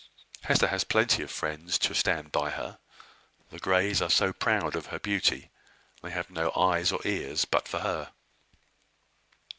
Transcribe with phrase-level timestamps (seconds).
[0.41, 2.79] Hester has plenty of friends to stand by her.
[3.51, 5.51] The Greys are so proud of her beauty,
[6.01, 8.11] they have no eyes or ears but for her.